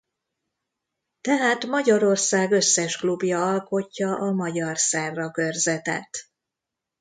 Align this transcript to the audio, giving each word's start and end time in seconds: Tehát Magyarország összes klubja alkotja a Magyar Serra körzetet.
Tehát 1.21 1.65
Magyarország 1.65 2.51
összes 2.51 2.97
klubja 2.97 3.45
alkotja 3.51 4.17
a 4.17 4.31
Magyar 4.31 4.75
Serra 4.77 5.31
körzetet. 5.31 6.09